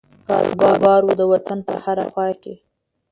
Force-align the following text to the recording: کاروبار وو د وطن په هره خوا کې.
کاروبار 0.59 1.01
وو 1.05 1.13
د 1.19 1.23
وطن 1.31 1.59
په 1.67 1.73
هره 1.83 2.05
خوا 2.11 2.29
کې. 2.41 2.53